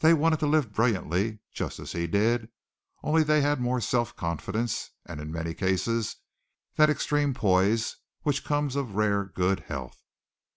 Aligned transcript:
They 0.00 0.14
wanted 0.14 0.40
to 0.40 0.48
live 0.48 0.72
brilliantly, 0.72 1.38
just 1.52 1.78
as 1.78 1.92
he 1.92 2.08
did, 2.08 2.48
only 3.04 3.22
they 3.22 3.40
had 3.40 3.60
more 3.60 3.80
self 3.80 4.16
confidence 4.16 4.90
and 5.06 5.20
in 5.20 5.30
many 5.30 5.54
cases 5.54 6.16
that 6.74 6.90
extreme 6.90 7.34
poise 7.34 7.94
which 8.24 8.42
comes 8.42 8.74
of 8.74 8.96
rare 8.96 9.24
good 9.26 9.60
health. 9.60 10.02